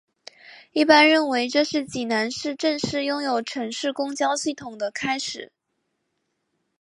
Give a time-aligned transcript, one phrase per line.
[0.71, 5.51] 一般认为这是济南市正式拥有城市公交系统的开始。